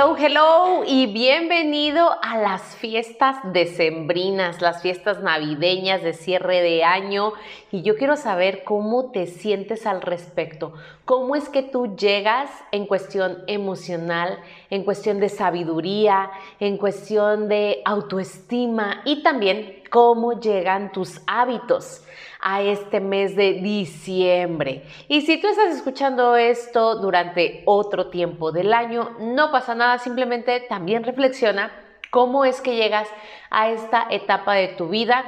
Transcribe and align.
Hello, 0.00 0.16
hello 0.16 0.84
y 0.86 1.12
bienvenido 1.12 2.08
a 2.22 2.38
las 2.38 2.76
fiestas 2.76 3.34
decembrinas, 3.52 4.60
las 4.60 4.80
fiestas 4.80 5.20
navideñas 5.24 6.04
de 6.04 6.12
cierre 6.12 6.62
de 6.62 6.84
año. 6.84 7.32
Y 7.72 7.82
yo 7.82 7.96
quiero 7.96 8.14
saber 8.14 8.62
cómo 8.62 9.10
te 9.10 9.26
sientes 9.26 9.86
al 9.86 10.00
respecto. 10.00 10.72
¿Cómo 11.08 11.36
es 11.36 11.48
que 11.48 11.62
tú 11.62 11.96
llegas 11.96 12.50
en 12.70 12.84
cuestión 12.84 13.42
emocional, 13.46 14.40
en 14.68 14.84
cuestión 14.84 15.20
de 15.20 15.30
sabiduría, 15.30 16.30
en 16.60 16.76
cuestión 16.76 17.48
de 17.48 17.80
autoestima 17.86 19.00
y 19.06 19.22
también 19.22 19.84
cómo 19.88 20.38
llegan 20.38 20.92
tus 20.92 21.22
hábitos? 21.26 22.04
a 22.40 22.62
este 22.62 23.00
mes 23.00 23.34
de 23.34 23.54
diciembre. 23.54 24.84
Y 25.08 25.22
si 25.22 25.40
tú 25.40 25.48
estás 25.48 25.74
escuchando 25.74 26.36
esto 26.36 26.94
durante 27.00 27.62
otro 27.64 28.10
tiempo 28.10 28.52
del 28.52 28.72
año, 28.72 29.10
no 29.18 29.50
pasa 29.50 29.74
nada, 29.74 29.98
simplemente 29.98 30.60
también 30.60 31.02
reflexiona 31.02 31.72
cómo 32.10 32.44
es 32.44 32.60
que 32.60 32.76
llegas 32.76 33.08
a 33.50 33.70
esta 33.70 34.06
etapa 34.10 34.54
de 34.54 34.68
tu 34.68 34.88
vida 34.88 35.24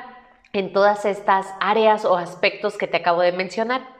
en 0.52 0.72
todas 0.72 1.04
estas 1.04 1.48
áreas 1.58 2.04
o 2.04 2.16
aspectos 2.16 2.78
que 2.78 2.86
te 2.86 2.98
acabo 2.98 3.22
de 3.22 3.32
mencionar. 3.32 3.99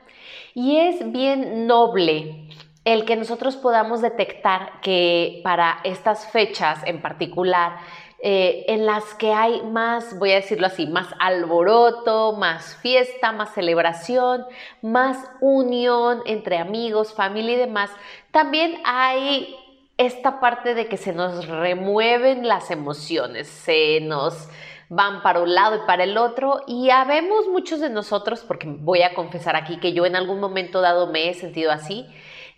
Y 0.54 0.78
es 0.78 1.12
bien 1.12 1.66
noble 1.66 2.48
el 2.84 3.04
que 3.04 3.16
nosotros 3.16 3.56
podamos 3.56 4.00
detectar 4.00 4.80
que 4.80 5.40
para 5.44 5.80
estas 5.84 6.26
fechas 6.30 6.80
en 6.84 7.02
particular 7.02 7.76
eh, 8.22 8.66
en 8.68 8.84
las 8.84 9.14
que 9.14 9.32
hay 9.32 9.62
más, 9.62 10.18
voy 10.18 10.32
a 10.32 10.36
decirlo 10.36 10.66
así, 10.66 10.86
más 10.86 11.08
alboroto, 11.18 12.34
más 12.36 12.76
fiesta, 12.76 13.32
más 13.32 13.54
celebración, 13.54 14.44
más 14.82 15.16
unión 15.40 16.20
entre 16.26 16.58
amigos, 16.58 17.14
familia 17.14 17.54
y 17.54 17.58
demás, 17.58 17.90
también 18.30 18.76
hay 18.84 19.56
esta 19.96 20.38
parte 20.38 20.74
de 20.74 20.86
que 20.86 20.98
se 20.98 21.14
nos 21.14 21.46
remueven 21.46 22.46
las 22.46 22.70
emociones, 22.70 23.48
se 23.48 24.00
nos 24.02 24.50
van 24.90 25.22
para 25.22 25.40
un 25.40 25.54
lado 25.54 25.76
y 25.76 25.86
para 25.86 26.02
el 26.02 26.18
otro 26.18 26.62
y 26.66 26.90
habemos 26.90 27.46
muchos 27.46 27.80
de 27.80 27.88
nosotros, 27.88 28.44
porque 28.46 28.66
voy 28.68 29.02
a 29.02 29.14
confesar 29.14 29.54
aquí 29.54 29.78
que 29.78 29.92
yo 29.92 30.04
en 30.04 30.16
algún 30.16 30.40
momento 30.40 30.80
dado 30.80 31.06
me 31.06 31.30
he 31.30 31.34
sentido 31.34 31.70
así, 31.70 32.06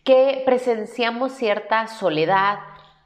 que 0.03 0.43
presenciamos 0.47 1.33
cierta 1.33 1.87
soledad, 1.87 2.59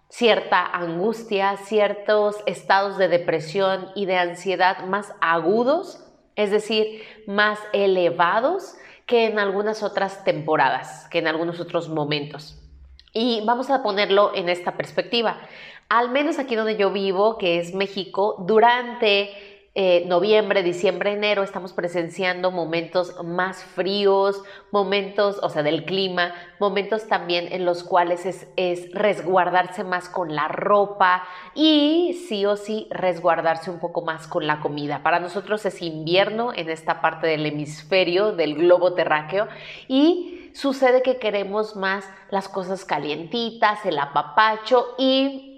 cierta 0.08 0.64
angustia, 0.64 1.56
ciertos 1.56 2.36
estados 2.46 2.98
de 2.98 3.08
depresión 3.08 3.88
y 3.96 4.06
de 4.06 4.16
ansiedad 4.16 4.84
más 4.86 5.12
agudos, 5.20 6.04
es 6.36 6.52
decir, 6.52 7.02
más 7.26 7.58
elevados 7.72 8.76
que 9.06 9.26
en 9.26 9.40
algunas 9.40 9.82
otras 9.82 10.22
temporadas, 10.22 11.08
que 11.10 11.18
en 11.18 11.26
algunos 11.26 11.58
otros 11.58 11.88
momentos. 11.88 12.62
Y 13.18 13.40
vamos 13.46 13.70
a 13.70 13.82
ponerlo 13.82 14.32
en 14.34 14.50
esta 14.50 14.76
perspectiva. 14.76 15.38
Al 15.88 16.10
menos 16.10 16.38
aquí 16.38 16.54
donde 16.54 16.76
yo 16.76 16.92
vivo, 16.92 17.38
que 17.38 17.58
es 17.58 17.72
México, 17.72 18.44
durante 18.46 19.30
eh, 19.74 20.04
noviembre, 20.06 20.62
diciembre, 20.62 21.14
enero 21.14 21.42
estamos 21.42 21.72
presenciando 21.72 22.50
momentos 22.50 23.16
más 23.24 23.64
fríos, 23.64 24.42
momentos, 24.70 25.38
o 25.42 25.48
sea, 25.48 25.62
del 25.62 25.86
clima, 25.86 26.34
momentos 26.60 27.08
también 27.08 27.50
en 27.50 27.64
los 27.64 27.84
cuales 27.84 28.26
es, 28.26 28.48
es 28.56 28.92
resguardarse 28.92 29.82
más 29.82 30.10
con 30.10 30.34
la 30.34 30.48
ropa 30.48 31.24
y 31.54 32.22
sí 32.28 32.44
o 32.44 32.56
sí 32.56 32.86
resguardarse 32.90 33.70
un 33.70 33.78
poco 33.78 34.02
más 34.02 34.26
con 34.26 34.46
la 34.46 34.60
comida. 34.60 35.02
Para 35.02 35.20
nosotros 35.20 35.64
es 35.64 35.80
invierno 35.80 36.52
en 36.54 36.68
esta 36.68 37.00
parte 37.00 37.28
del 37.28 37.46
hemisferio, 37.46 38.32
del 38.32 38.56
globo 38.56 38.92
terráqueo 38.92 39.48
y 39.88 40.45
sucede 40.56 41.02
que 41.02 41.18
queremos 41.18 41.76
más 41.76 42.08
las 42.30 42.48
cosas 42.48 42.84
calientitas, 42.84 43.84
el 43.84 43.98
apapacho 43.98 44.94
y 44.98 45.52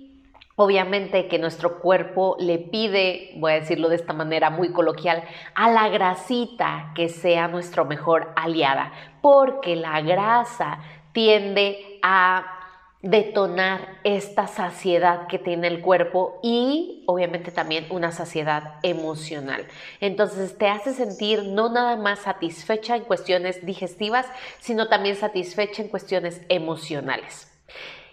Obviamente 0.60 1.28
que 1.28 1.38
nuestro 1.38 1.78
cuerpo 1.78 2.36
le 2.41 2.59
pide, 2.59 3.31
voy 3.36 3.53
a 3.53 3.60
decirlo 3.60 3.88
de 3.88 3.94
esta 3.94 4.12
manera 4.12 4.50
muy 4.50 4.72
coloquial, 4.72 5.22
a 5.54 5.70
la 5.70 5.88
grasita 5.88 6.91
que 6.97 7.09
sea 7.09 7.47
nuestro 7.47 7.84
mejor 7.84 8.32
aliada, 8.34 8.92
porque 9.20 9.76
la 9.76 10.00
grasa 10.00 10.81
tiende 11.12 12.00
a 12.03 12.58
detonar 13.03 13.98
esta 14.03 14.48
saciedad 14.48 15.28
que 15.28 15.38
tiene 15.38 15.69
el 15.69 15.81
cuerpo 15.81 16.41
y 16.42 17.04
obviamente 17.06 17.53
también 17.53 17.86
una 17.91 18.10
saciedad 18.10 18.75
emocional. 18.82 19.66
Entonces 20.00 20.59
te 20.59 20.69
hace 20.69 20.92
sentir 20.92 21.44
no 21.44 21.69
nada 21.69 21.97
más 21.97 22.20
satisfecha 22.20 22.97
en 22.97 23.04
cuestiones 23.04 23.64
digestivas, 23.64 24.26
sino 24.59 24.88
también 24.88 25.16
satisfecha 25.16 25.82
en 25.82 25.88
cuestiones 25.88 26.42
emocionales. 26.48 27.53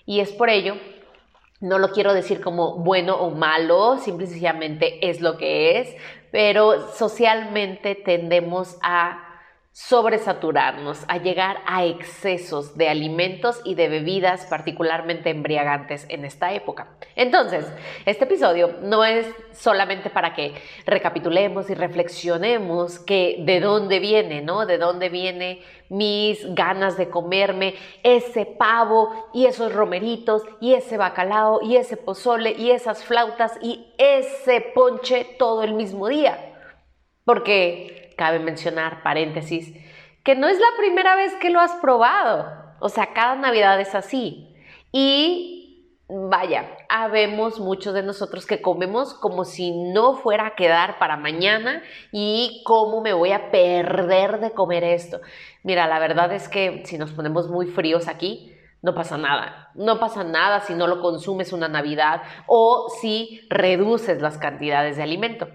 Y 0.05 0.19
es 0.19 0.31
por 0.31 0.49
ello 0.49 0.75
no 1.61 1.79
lo 1.79 1.91
quiero 1.91 2.13
decir 2.13 2.41
como 2.41 2.75
bueno 2.75 3.15
o 3.15 3.31
malo, 3.31 3.97
simplemente 3.97 5.09
es 5.09 5.21
lo 5.21 5.37
que 5.37 5.79
es, 5.79 5.95
pero 6.31 6.91
socialmente 6.93 7.95
tendemos 7.95 8.77
a 8.83 9.34
sobresaturarnos, 9.75 11.03
a 11.09 11.17
llegar 11.17 11.57
a 11.65 11.83
excesos 11.83 12.77
de 12.77 12.87
alimentos 12.87 13.59
y 13.65 13.75
de 13.75 13.89
bebidas 13.89 14.45
particularmente 14.45 15.31
embriagantes 15.31 16.05
en 16.07 16.23
esta 16.23 16.53
época. 16.53 16.95
Entonces, 17.17 17.65
este 18.05 18.23
episodio 18.23 18.77
no 18.83 19.03
es 19.03 19.27
solamente 19.51 20.09
para 20.09 20.33
que 20.33 20.53
recapitulemos 20.85 21.69
y 21.69 21.73
reflexionemos 21.73 22.99
que 22.99 23.39
de 23.41 23.59
dónde 23.59 23.99
viene, 23.99 24.41
¿no? 24.41 24.65
De 24.65 24.77
dónde 24.77 25.09
viene 25.09 25.61
mis 25.89 26.55
ganas 26.55 26.95
de 26.95 27.09
comerme 27.09 27.75
ese 28.01 28.45
pavo 28.45 29.29
y 29.33 29.45
esos 29.45 29.73
romeritos 29.73 30.43
y 30.61 30.75
ese 30.75 30.95
bacalao 30.95 31.59
y 31.61 31.75
ese 31.75 31.97
pozole 31.97 32.51
y 32.57 32.71
esas 32.71 33.03
flautas 33.03 33.59
y 33.61 33.93
ese 33.97 34.61
ponche 34.73 35.35
todo 35.37 35.63
el 35.63 35.73
mismo 35.73 36.07
día. 36.07 36.53
Porque 37.25 38.04
cabe 38.15 38.39
mencionar, 38.39 39.03
paréntesis, 39.03 39.73
que 40.23 40.35
no 40.35 40.47
es 40.47 40.59
la 40.59 40.67
primera 40.77 41.15
vez 41.15 41.33
que 41.35 41.49
lo 41.49 41.59
has 41.59 41.73
probado. 41.75 42.51
O 42.79 42.89
sea, 42.89 43.13
cada 43.13 43.35
Navidad 43.35 43.79
es 43.79 43.95
así. 43.95 44.55
Y 44.91 45.55
vaya, 46.07 46.77
habemos 46.89 47.59
muchos 47.59 47.93
de 47.93 48.03
nosotros 48.03 48.45
que 48.45 48.61
comemos 48.61 49.13
como 49.13 49.43
si 49.43 49.71
no 49.71 50.15
fuera 50.15 50.47
a 50.47 50.55
quedar 50.55 50.99
para 50.99 51.17
mañana 51.17 51.81
y 52.11 52.61
cómo 52.65 53.01
me 53.01 53.13
voy 53.13 53.31
a 53.31 53.49
perder 53.51 54.39
de 54.39 54.51
comer 54.51 54.83
esto. 54.83 55.19
Mira, 55.63 55.87
la 55.87 55.99
verdad 55.99 56.31
es 56.33 56.47
que 56.47 56.83
si 56.85 56.97
nos 56.97 57.11
ponemos 57.11 57.49
muy 57.49 57.67
fríos 57.67 58.07
aquí, 58.07 58.51
no 58.81 58.93
pasa 58.93 59.17
nada. 59.17 59.71
No 59.73 59.99
pasa 59.99 60.23
nada 60.23 60.59
si 60.59 60.75
no 60.75 60.85
lo 60.85 61.01
consumes 61.01 61.53
una 61.53 61.67
Navidad 61.67 62.21
o 62.45 62.87
si 63.01 63.41
reduces 63.49 64.21
las 64.21 64.37
cantidades 64.37 64.97
de 64.97 65.03
alimento. 65.03 65.47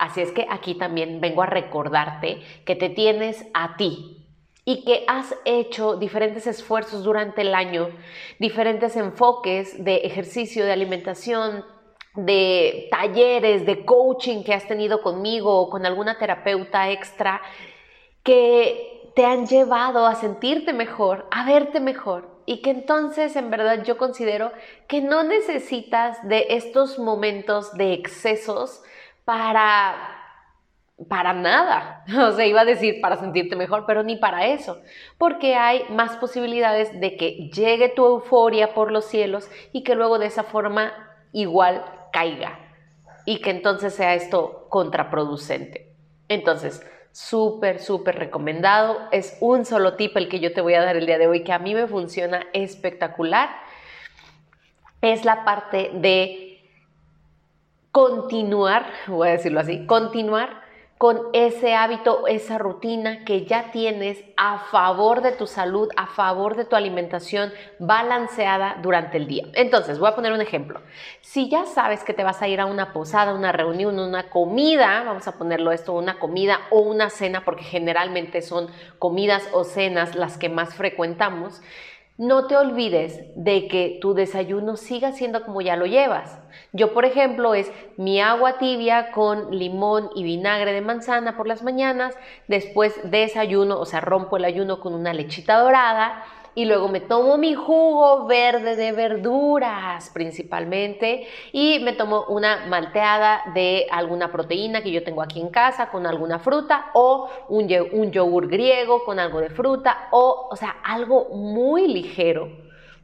Así 0.00 0.22
es 0.22 0.32
que 0.32 0.46
aquí 0.48 0.76
también 0.76 1.20
vengo 1.20 1.42
a 1.42 1.46
recordarte 1.46 2.40
que 2.64 2.74
te 2.74 2.88
tienes 2.88 3.46
a 3.52 3.76
ti 3.76 4.26
y 4.64 4.82
que 4.86 5.04
has 5.06 5.34
hecho 5.44 5.96
diferentes 5.96 6.46
esfuerzos 6.46 7.04
durante 7.04 7.42
el 7.42 7.54
año, 7.54 7.90
diferentes 8.38 8.96
enfoques 8.96 9.84
de 9.84 9.96
ejercicio, 9.96 10.64
de 10.64 10.72
alimentación, 10.72 11.66
de 12.14 12.88
talleres, 12.90 13.66
de 13.66 13.84
coaching 13.84 14.42
que 14.42 14.54
has 14.54 14.66
tenido 14.66 15.02
conmigo 15.02 15.60
o 15.60 15.68
con 15.68 15.84
alguna 15.84 16.16
terapeuta 16.16 16.90
extra 16.90 17.42
que 18.22 19.12
te 19.14 19.26
han 19.26 19.46
llevado 19.46 20.06
a 20.06 20.14
sentirte 20.14 20.72
mejor, 20.72 21.26
a 21.30 21.44
verte 21.44 21.78
mejor 21.78 22.40
y 22.46 22.62
que 22.62 22.70
entonces 22.70 23.36
en 23.36 23.50
verdad 23.50 23.84
yo 23.84 23.98
considero 23.98 24.50
que 24.88 25.02
no 25.02 25.24
necesitas 25.24 26.26
de 26.26 26.46
estos 26.48 26.98
momentos 26.98 27.76
de 27.76 27.92
excesos 27.92 28.82
para 29.24 30.16
para 31.08 31.32
nada. 31.32 32.04
O 32.28 32.32
sea, 32.32 32.46
iba 32.46 32.60
a 32.60 32.64
decir 32.64 33.00
para 33.00 33.16
sentirte 33.16 33.56
mejor, 33.56 33.84
pero 33.86 34.02
ni 34.02 34.16
para 34.16 34.46
eso, 34.46 34.80
porque 35.18 35.54
hay 35.54 35.84
más 35.88 36.16
posibilidades 36.16 36.98
de 37.00 37.16
que 37.16 37.50
llegue 37.50 37.88
tu 37.88 38.04
euforia 38.04 38.74
por 38.74 38.92
los 38.92 39.06
cielos 39.06 39.48
y 39.72 39.82
que 39.82 39.94
luego 39.94 40.18
de 40.18 40.26
esa 40.26 40.42
forma 40.42 40.92
igual 41.32 41.84
caiga 42.12 42.58
y 43.24 43.40
que 43.40 43.50
entonces 43.50 43.94
sea 43.94 44.14
esto 44.14 44.66
contraproducente. 44.68 45.92
Entonces, 46.28 46.82
súper, 47.12 47.80
súper 47.80 48.18
recomendado. 48.18 48.98
Es 49.12 49.36
un 49.40 49.64
solo 49.64 49.94
tip 49.94 50.16
el 50.16 50.28
que 50.28 50.40
yo 50.40 50.52
te 50.52 50.60
voy 50.60 50.74
a 50.74 50.82
dar 50.82 50.96
el 50.96 51.06
día 51.06 51.18
de 51.18 51.26
hoy 51.26 51.44
que 51.44 51.52
a 51.52 51.58
mí 51.58 51.74
me 51.74 51.86
funciona 51.86 52.46
espectacular 52.52 53.48
es 55.02 55.24
la 55.24 55.44
parte 55.44 55.90
de 55.94 56.49
continuar, 57.92 58.86
voy 59.06 59.28
a 59.28 59.32
decirlo 59.32 59.60
así, 59.60 59.86
continuar 59.86 60.60
con 61.00 61.18
ese 61.32 61.74
hábito, 61.74 62.26
esa 62.26 62.58
rutina 62.58 63.24
que 63.24 63.46
ya 63.46 63.70
tienes 63.72 64.22
a 64.36 64.58
favor 64.58 65.22
de 65.22 65.32
tu 65.32 65.46
salud, 65.46 65.88
a 65.96 66.06
favor 66.06 66.56
de 66.56 66.66
tu 66.66 66.76
alimentación 66.76 67.54
balanceada 67.78 68.76
durante 68.82 69.16
el 69.16 69.26
día. 69.26 69.46
Entonces, 69.54 69.98
voy 69.98 70.10
a 70.10 70.14
poner 70.14 70.34
un 70.34 70.42
ejemplo. 70.42 70.82
Si 71.22 71.48
ya 71.48 71.64
sabes 71.64 72.04
que 72.04 72.12
te 72.12 72.22
vas 72.22 72.42
a 72.42 72.48
ir 72.48 72.60
a 72.60 72.66
una 72.66 72.92
posada, 72.92 73.32
una 73.32 73.50
reunión, 73.50 73.98
una 73.98 74.28
comida, 74.28 75.02
vamos 75.06 75.26
a 75.26 75.38
ponerlo 75.38 75.72
esto, 75.72 75.94
una 75.94 76.18
comida 76.18 76.60
o 76.68 76.80
una 76.80 77.08
cena, 77.08 77.46
porque 77.46 77.64
generalmente 77.64 78.42
son 78.42 78.68
comidas 78.98 79.48
o 79.52 79.64
cenas 79.64 80.14
las 80.14 80.36
que 80.36 80.50
más 80.50 80.74
frecuentamos, 80.74 81.62
no 82.20 82.46
te 82.48 82.54
olvides 82.54 83.22
de 83.34 83.66
que 83.66 83.98
tu 83.98 84.12
desayuno 84.12 84.76
siga 84.76 85.12
siendo 85.12 85.42
como 85.42 85.62
ya 85.62 85.76
lo 85.76 85.86
llevas. 85.86 86.38
Yo, 86.70 86.92
por 86.92 87.06
ejemplo, 87.06 87.54
es 87.54 87.72
mi 87.96 88.20
agua 88.20 88.58
tibia 88.58 89.10
con 89.10 89.56
limón 89.56 90.10
y 90.14 90.22
vinagre 90.22 90.74
de 90.74 90.82
manzana 90.82 91.38
por 91.38 91.46
las 91.46 91.62
mañanas, 91.62 92.14
después 92.46 92.94
desayuno, 93.04 93.80
o 93.80 93.86
sea, 93.86 94.02
rompo 94.02 94.36
el 94.36 94.44
ayuno 94.44 94.80
con 94.80 94.92
una 94.92 95.14
lechita 95.14 95.58
dorada 95.60 96.22
y 96.54 96.64
luego 96.64 96.88
me 96.88 97.00
tomo 97.00 97.38
mi 97.38 97.54
jugo 97.54 98.26
verde 98.26 98.76
de 98.76 98.92
verduras 98.92 100.10
principalmente 100.10 101.26
y 101.52 101.78
me 101.80 101.92
tomo 101.92 102.24
una 102.28 102.66
malteada 102.66 103.42
de 103.54 103.86
alguna 103.90 104.32
proteína 104.32 104.82
que 104.82 104.90
yo 104.90 105.04
tengo 105.04 105.22
aquí 105.22 105.40
en 105.40 105.50
casa 105.50 105.90
con 105.90 106.06
alguna 106.06 106.38
fruta 106.38 106.90
o 106.94 107.28
un, 107.48 107.68
un 107.92 108.10
yogur 108.10 108.48
griego 108.48 109.04
con 109.04 109.18
algo 109.18 109.40
de 109.40 109.50
fruta 109.50 110.08
o, 110.10 110.48
o 110.50 110.56
sea, 110.56 110.76
algo 110.82 111.28
muy 111.30 111.88
ligero 111.88 112.48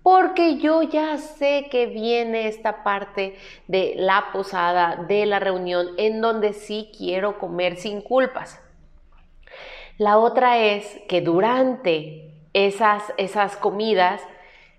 porque 0.03 0.59
yo 0.59 0.83
ya 0.83 1.19
sé 1.19 1.67
que 1.69 1.87
viene 1.87 2.47
esta 2.47 2.85
parte 2.85 3.35
de 3.67 3.95
la 3.97 4.27
posada, 4.33 5.05
de 5.09 5.27
la 5.27 5.41
reunión, 5.41 5.89
en 5.97 6.21
donde 6.21 6.53
sí 6.53 6.93
quiero 6.97 7.41
comer 7.41 7.75
sin 7.77 8.03
culpas. 8.03 8.61
La 9.99 10.19
otra 10.19 10.59
es 10.59 11.01
que 11.09 11.23
durante 11.23 12.36
esas, 12.57 13.13
esas 13.19 13.55
comidas, 13.55 14.23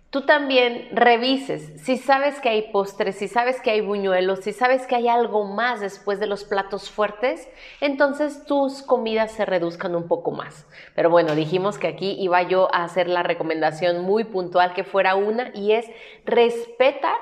tú 0.09 0.25
también 0.25 0.89
revises 0.93 1.79
si 1.83 1.97
sabes 1.97 2.39
que 2.39 2.49
hay 2.49 2.71
postres, 2.71 3.17
si 3.17 3.27
sabes 3.27 3.61
que 3.61 3.69
hay 3.69 3.81
buñuelos, 3.81 4.39
si 4.39 4.51
sabes 4.51 4.87
que 4.87 4.95
hay 4.95 5.07
algo 5.07 5.43
más 5.45 5.79
después 5.79 6.19
de 6.19 6.25
los 6.25 6.43
platos 6.43 6.89
fuertes, 6.89 7.47
entonces 7.79 8.45
tus 8.47 8.81
comidas 8.81 9.31
se 9.31 9.45
reduzcan 9.45 9.95
un 9.95 10.07
poco 10.07 10.31
más. 10.31 10.65
Pero 10.95 11.11
bueno, 11.11 11.35
dijimos 11.35 11.77
que 11.77 11.87
aquí 11.87 12.15
iba 12.19 12.41
yo 12.41 12.67
a 12.73 12.83
hacer 12.83 13.07
la 13.07 13.21
recomendación 13.21 14.01
muy 14.01 14.23
puntual 14.23 14.73
que 14.73 14.83
fuera 14.83 15.13
una 15.13 15.51
y 15.53 15.73
es 15.73 15.85
respeta 16.25 17.13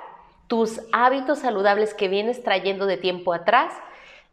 tus 0.48 0.80
hábitos 0.94 1.40
saludables 1.40 1.94
que 1.94 2.08
vienes 2.08 2.44
trayendo 2.44 2.86
de 2.86 2.96
tiempo 2.96 3.34
atrás 3.34 3.74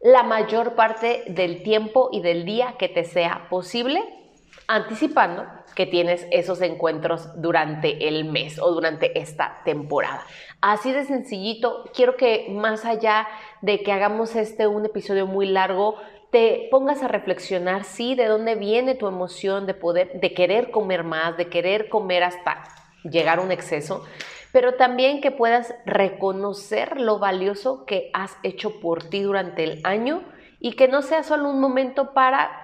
la 0.01 0.23
mayor 0.23 0.75
parte 0.77 1.25
del 1.27 1.65
tiempo 1.65 2.11
y 2.13 2.21
del 2.21 2.45
día 2.45 2.77
que 2.79 2.89
te 2.89 3.03
sea 3.03 3.49
posible, 3.51 4.22
anticipando 4.67 5.47
que 5.75 5.87
tienes 5.87 6.27
esos 6.31 6.61
encuentros 6.61 7.29
durante 7.41 8.09
el 8.09 8.25
mes 8.25 8.59
o 8.59 8.71
durante 8.71 9.19
esta 9.19 9.61
temporada. 9.65 10.25
Así 10.61 10.93
de 10.93 11.05
sencillito, 11.05 11.85
quiero 11.95 12.17
que 12.17 12.49
más 12.51 12.85
allá 12.85 13.27
de 13.63 13.83
que 13.83 13.93
hagamos 13.93 14.37
este 14.37 14.67
un 14.67 14.85
episodio 14.87 15.27
muy 15.27 15.47
largo, 15.47 15.97
te 16.31 16.69
pongas 16.71 17.03
a 17.03 17.09
reflexionar, 17.09 17.85
sí, 17.85 18.15
de 18.15 18.27
dónde 18.27 18.55
viene 18.55 18.95
tu 18.95 19.07
emoción 19.07 19.67
de 19.67 19.75
poder, 19.75 20.21
de 20.21 20.33
querer 20.33 20.71
comer 20.71 21.05
más, 21.05 21.37
de 21.37 21.49
querer 21.49 21.89
comer 21.89 22.25
hasta 22.25 22.65
llegar 23.05 23.39
a 23.39 23.43
un 23.43 23.53
exceso, 23.53 24.05
pero 24.53 24.75
también 24.75 25.21
que 25.21 25.31
puedas 25.31 25.75
reconocer 25.85 27.01
lo 27.01 27.19
valioso 27.19 27.85
que 27.85 28.11
has 28.15 28.37
hecho 28.43 28.81
por 28.81 29.05
ti 29.05 29.23
durante 29.23 29.65
el 29.65 29.81
año 29.85 30.23
y 30.61 30.73
que 30.73 30.89
no 30.89 31.03
sea 31.03 31.23
solo 31.23 31.51
un 31.51 31.61
momento 31.61 32.15
para 32.15 32.62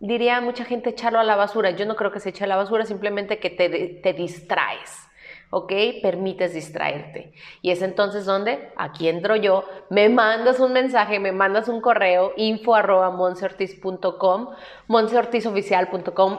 diría 0.00 0.40
mucha 0.40 0.64
gente 0.64 0.90
echarlo 0.90 1.18
a 1.18 1.24
la 1.24 1.36
basura. 1.36 1.70
Yo 1.70 1.86
no 1.86 1.96
creo 1.96 2.12
que 2.12 2.20
se 2.20 2.30
eche 2.30 2.44
a 2.44 2.46
la 2.46 2.56
basura, 2.56 2.84
simplemente 2.84 3.38
que 3.38 3.50
te, 3.50 3.68
te 4.02 4.12
distraes. 4.12 5.06
¿ok? 5.50 5.72
Permites 6.02 6.54
distraerte. 6.54 7.32
Y 7.62 7.70
es 7.70 7.82
entonces 7.82 8.24
donde, 8.24 8.70
aquí 8.76 9.08
entro 9.08 9.36
yo, 9.36 9.64
me 9.90 10.08
mandas 10.08 10.60
un 10.60 10.72
mensaje, 10.72 11.20
me 11.20 11.32
mandas 11.32 11.68
un 11.68 11.80
correo, 11.80 12.32
info 12.36 12.74
arroba 12.74 13.10
monseortiz.com, 13.10 14.48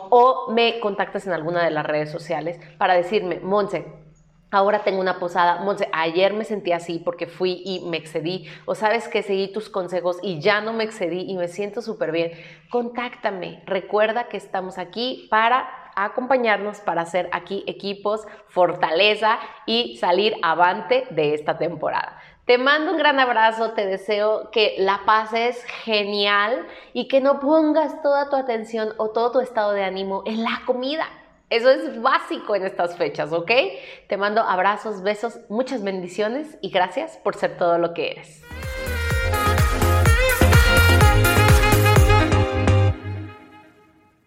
o 0.09 0.51
me 0.51 0.79
contactas 0.79 1.27
en 1.27 1.33
alguna 1.33 1.63
de 1.63 1.71
las 1.71 1.85
redes 1.85 2.11
sociales 2.11 2.59
para 2.77 2.95
decirme, 2.95 3.39
Monse, 3.39 3.85
Ahora 4.49 4.83
tengo 4.83 5.01
una 5.01 5.19
posada. 5.19 5.57
Monse, 5.57 5.89
ayer 5.91 6.33
me 6.33 6.45
sentí 6.45 6.71
así 6.71 6.99
porque 6.99 7.27
fui 7.27 7.61
y 7.65 7.81
me 7.81 7.97
excedí. 7.97 8.47
O 8.65 8.75
sabes 8.75 9.09
que 9.09 9.21
seguí 9.21 9.49
tus 9.49 9.69
consejos 9.69 10.17
y 10.21 10.39
ya 10.39 10.61
no 10.61 10.71
me 10.71 10.85
excedí 10.85 11.29
y 11.29 11.35
me 11.35 11.49
siento 11.49 11.81
súper 11.81 12.13
bien. 12.13 12.31
Contáctame. 12.69 13.61
Recuerda 13.65 14.29
que 14.29 14.37
estamos 14.37 14.77
aquí 14.77 15.27
para 15.29 15.67
acompañarnos, 15.97 16.79
para 16.79 17.01
hacer 17.01 17.29
aquí 17.33 17.65
equipos, 17.67 18.25
fortaleza 18.47 19.37
y 19.65 19.97
salir 19.97 20.35
avante 20.41 21.07
de 21.09 21.33
esta 21.33 21.57
temporada. 21.57 22.17
Te 22.45 22.57
mando 22.57 22.91
un 22.91 22.97
gran 22.97 23.19
abrazo, 23.19 23.71
te 23.71 23.85
deseo 23.85 24.49
que 24.51 24.75
la 24.77 25.01
pases 25.05 25.61
genial 25.83 26.65
y 26.93 27.09
que 27.09 27.19
no 27.19 27.41
pongas 27.41 28.01
toda 28.01 28.29
tu 28.29 28.37
atención 28.37 28.93
o 28.97 29.09
todo 29.09 29.33
tu 29.33 29.39
estado 29.41 29.73
de 29.73 29.83
ánimo 29.83 30.23
en 30.25 30.43
la 30.43 30.61
comida 30.65 31.09
eso 31.49 31.69
es 31.69 32.01
básico 32.01 32.55
en 32.55 32.65
estas 32.65 32.97
fechas, 32.97 33.31
¿ok? 33.31 33.51
Te 34.07 34.17
mando 34.17 34.41
abrazos, 34.41 35.01
besos, 35.01 35.39
muchas 35.47 35.83
bendiciones 35.83 36.57
y 36.61 36.69
gracias 36.69 37.17
por 37.17 37.35
ser 37.35 37.57
todo 37.57 37.77
lo 37.77 37.93
que 37.93 38.11
eres. 38.11 38.43